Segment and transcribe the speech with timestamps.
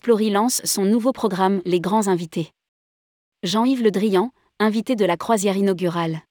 [0.00, 2.52] Explory lance son nouveau programme Les Grands Invités.
[3.42, 6.22] Jean-Yves Le Drian, invité de la croisière inaugurale.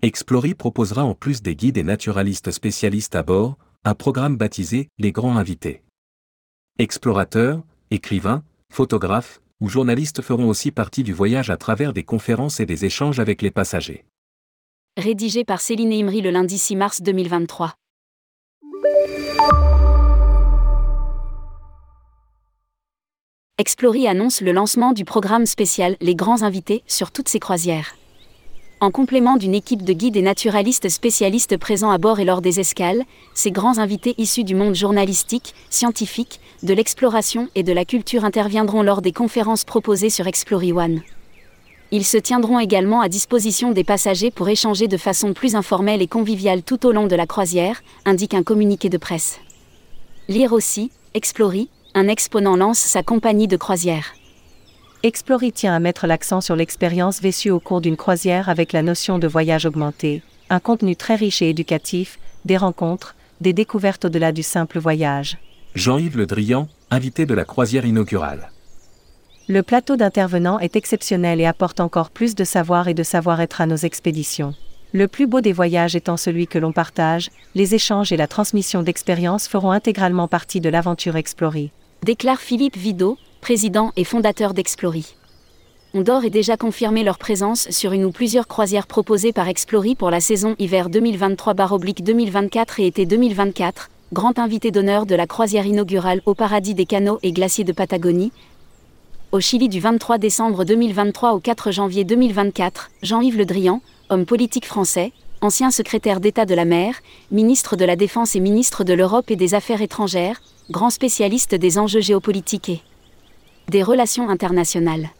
[0.00, 5.12] Explory proposera en plus des guides et naturalistes spécialistes à bord, un programme baptisé Les
[5.12, 5.82] Grands Invités.
[6.78, 8.42] Explorateurs, écrivains,
[8.72, 13.20] photographes ou journalistes feront aussi partie du voyage à travers des conférences et des échanges
[13.20, 14.06] avec les passagers.
[14.96, 17.74] Rédigé par Céline Imri le lundi 6 mars 2023.
[23.60, 27.96] Explory annonce le lancement du programme spécial Les Grands Invités sur toutes ses croisières.
[28.78, 32.60] En complément d'une équipe de guides et naturalistes spécialistes présents à bord et lors des
[32.60, 33.02] escales,
[33.34, 38.82] ces grands invités issus du monde journalistique, scientifique, de l'exploration et de la culture interviendront
[38.82, 41.02] lors des conférences proposées sur Explory One.
[41.90, 46.06] Ils se tiendront également à disposition des passagers pour échanger de façon plus informelle et
[46.06, 49.40] conviviale tout au long de la croisière, indique un communiqué de presse.
[50.28, 54.14] Lire aussi, Explory, un exponent lance sa compagnie de croisière.
[55.02, 59.18] Explory tient à mettre l'accent sur l'expérience vécue au cours d'une croisière avec la notion
[59.18, 64.42] de voyage augmenté, un contenu très riche et éducatif, des rencontres, des découvertes au-delà du
[64.42, 65.38] simple voyage.
[65.74, 68.50] Jean-Yves Le Drian, invité de la croisière inaugurale.
[69.48, 73.66] Le plateau d'intervenants est exceptionnel et apporte encore plus de savoir et de savoir-être à
[73.66, 74.54] nos expéditions.
[74.92, 78.82] Le plus beau des voyages étant celui que l'on partage, les échanges et la transmission
[78.82, 81.70] d'expériences feront intégralement partie de l'aventure Explory
[82.02, 85.14] déclare Philippe Vidot, président et fondateur d'Explory.
[85.94, 90.10] Ondor est déjà confirmé leur présence sur une ou plusieurs croisières proposées par Explory pour
[90.10, 96.34] la saison hiver 2023-2024 et été 2024, grand invité d'honneur de la croisière inaugurale au
[96.34, 98.32] paradis des canaux et glaciers de Patagonie.
[99.32, 104.66] Au Chili du 23 décembre 2023 au 4 janvier 2024, Jean-Yves Le Drian, homme politique
[104.66, 106.94] français, ancien secrétaire d'État de la mer,
[107.30, 111.78] ministre de la Défense et ministre de l'Europe et des Affaires étrangères, grand spécialiste des
[111.78, 112.82] enjeux géopolitiques et
[113.68, 115.10] des relations internationales.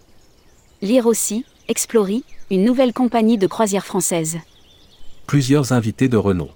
[0.83, 4.39] Lire aussi, Explory, une nouvelle compagnie de croisière française.
[5.27, 6.49] Plusieurs invités de renom.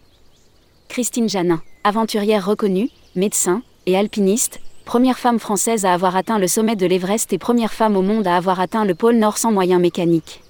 [0.89, 6.77] Christine Janin, aventurière reconnue, médecin et alpiniste, première femme française à avoir atteint le sommet
[6.77, 9.81] de l'Everest et première femme au monde à avoir atteint le pôle Nord sans moyens
[9.81, 10.43] mécaniques.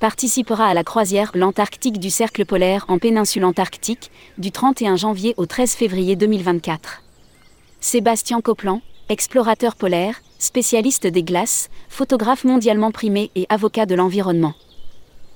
[0.00, 5.46] Participera à la croisière L'Antarctique du Cercle polaire en péninsule antarctique, du 31 janvier au
[5.46, 7.02] 13 février 2024.
[7.80, 14.52] Sébastien Coplan, explorateur polaire, spécialiste des glaces, photographe mondialement primé et avocat de l'environnement.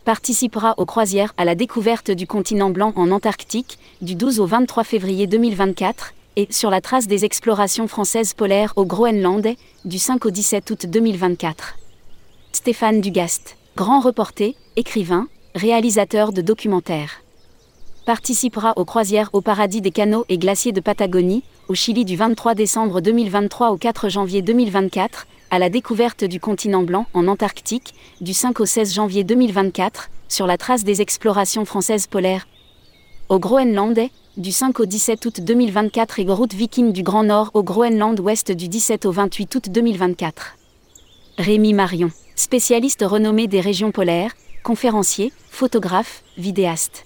[0.05, 4.85] Participera aux croisières à la découverte du continent blanc en Antarctique, du 12 au 23
[4.85, 9.55] février 2024, et sur la trace des explorations françaises polaires au Groenland,
[9.87, 11.79] du 5 au 17 août 2024.
[12.53, 17.23] Stéphane Dugast, grand reporter, écrivain, réalisateur de documentaires
[18.11, 22.57] participera aux croisières au paradis des canaux et glaciers de Patagonie, au Chili du 23
[22.57, 28.35] décembre 2023 au 4 janvier 2024, à la découverte du continent blanc en Antarctique, du
[28.35, 32.49] 5 au 16 janvier 2024, sur la trace des explorations françaises polaires.
[33.29, 34.01] Au Groenland,
[34.37, 38.51] du 5 au 17 août 2024 et route viking du Grand Nord au Groenland ouest
[38.51, 40.57] du 17 au 28 août 2024.
[41.39, 47.05] Rémi Marion, spécialiste renommé des régions polaires, conférencier, photographe, vidéaste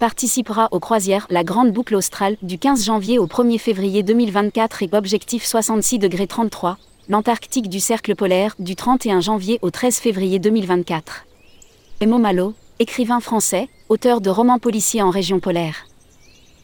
[0.00, 4.88] participera aux croisières La Grande Boucle Australe du 15 janvier au 1er février 2024 et
[4.92, 6.78] Objectif 66 33,
[7.10, 11.26] l'Antarctique du Cercle polaire du 31 janvier au 13 février 2024.
[12.00, 15.86] Emo Malo, écrivain français, auteur de romans policiers en région polaire.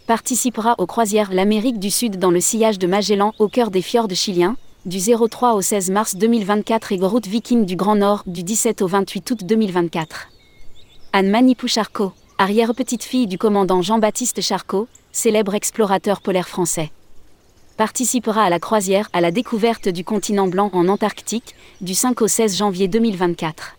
[0.06, 4.14] Participera aux croisières L'Amérique du Sud dans le sillage de Magellan au cœur des fjords
[4.14, 8.82] chiliens, du 03 au 16 mars 2024 et Route Viking du Grand Nord du 17
[8.82, 10.28] au 28 août 2024.
[11.12, 16.92] Anne Manipoucharko, arrière-petite-fille du commandant Jean-Baptiste Charcot, célèbre explorateur polaire français.
[17.76, 22.28] Participera à la croisière à la découverte du continent blanc en Antarctique, du 5 au
[22.28, 23.76] 16 janvier 2024.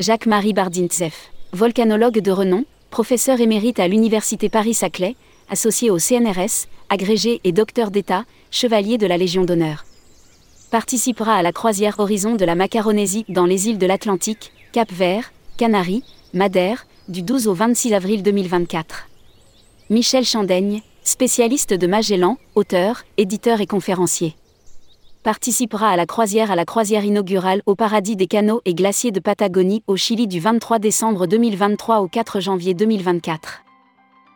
[0.00, 1.14] Jacques-Marie Bardintsev,
[1.52, 5.14] volcanologue de renom, professeur émérite à l'Université Paris-Saclay,
[5.50, 9.84] associé au CNRS, agrégé et docteur d'État, chevalier de la Légion d'honneur.
[10.70, 16.02] Participera à la croisière Horizon de la Macaronésie dans les îles de l'Atlantique, Cap-Vert, Canaries,
[16.34, 19.06] Madère, du 12 au 26 avril 2024.
[19.90, 24.34] Michel Chandaigne, spécialiste de Magellan, auteur, éditeur et conférencier.
[25.22, 29.20] Participera à la croisière à la croisière inaugurale au paradis des canaux et glaciers de
[29.20, 33.62] Patagonie au Chili du 23 décembre 2023 au 4 janvier 2024.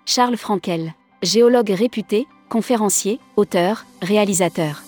[0.06, 4.84] Charles Frankel, géologue réputé, conférencier, auteur, réalisateur.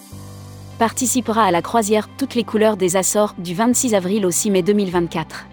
[0.79, 4.63] Participera à la croisière Toutes les couleurs des Açores du 26 avril au 6 mai
[4.63, 5.47] 2024.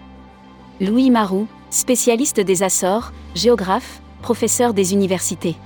[0.80, 5.56] Louis Marou, spécialiste des Açores, géographe, professeur des universités.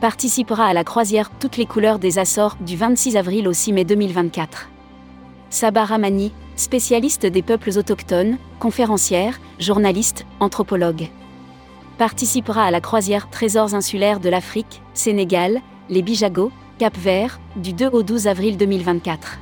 [0.00, 3.84] Participera à la croisière Toutes les couleurs des Açores du 26 avril au 6 mai
[3.84, 4.70] 2024.
[5.50, 11.08] Sabah Ramani, spécialiste des peuples autochtones, conférencière, journaliste, anthropologue.
[11.98, 18.02] Participera à la croisière Trésors insulaires de l'Afrique, Sénégal, les Bijagos, Cap-Vert, du 2 au
[18.02, 19.38] 12 avril 2024.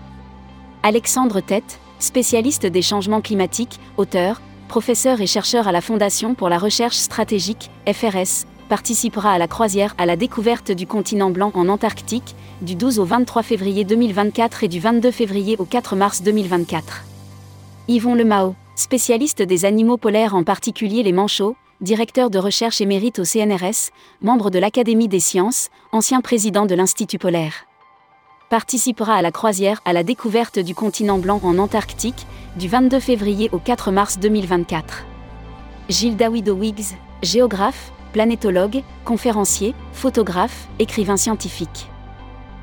[0.82, 6.59] Alexandre Tête, spécialiste des changements climatiques, auteur, professeur et chercheur à la Fondation pour la
[6.59, 12.35] recherche stratégique, FRS, participera à la croisière à la découverte du continent blanc en Antarctique,
[12.62, 17.05] du 12 au 23 février 2024 et du 22 février au 4 mars 2024.
[17.88, 23.25] Yvon Lemao, spécialiste des animaux polaires en particulier les manchots, directeur de recherche émérite au
[23.25, 23.91] CNRS,
[24.21, 27.67] membre de l'Académie des sciences, ancien président de l'Institut polaire.
[28.50, 33.49] Participera à la croisière à la découverte du continent blanc en Antarctique, du 22 février
[33.53, 35.06] au 4 mars 2024.
[35.88, 41.88] Gilles Dawido Wiggs, géographe, planétologue, conférencier, photographe, écrivain scientifique.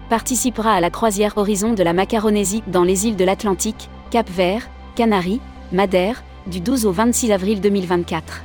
[0.09, 5.41] Participera à la croisière Horizon de la Macaronésie dans les îles de l'Atlantique, Cap-Vert, Canaries,
[5.71, 8.43] Madère, du 12 au 26 avril 2024.